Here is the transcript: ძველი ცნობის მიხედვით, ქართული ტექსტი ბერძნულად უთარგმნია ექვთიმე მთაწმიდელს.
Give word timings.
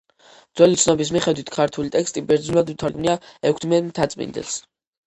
ძველი 0.61 0.79
ცნობის 0.83 1.11
მიხედვით, 1.17 1.51
ქართული 1.57 1.93
ტექსტი 1.97 2.25
ბერძნულად 2.33 2.75
უთარგმნია 2.77 3.17
ექვთიმე 3.53 3.87
მთაწმიდელს. 3.93 4.61